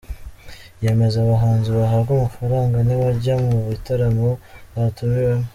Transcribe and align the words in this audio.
Yanenze 0.83 1.17
ababanzi 1.19 1.69
bahabwa 1.77 2.11
amafaranga 2.13 2.75
ntibajye 2.85 3.33
mu 3.43 3.57
bitaramo 3.69 4.27
batumiwemo. 4.73 5.47